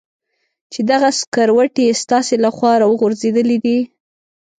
[0.71, 3.79] چې دغه سکروټې ستاسې له خوا را غورځېدلې دي.